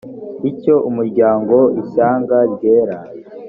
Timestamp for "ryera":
2.53-2.97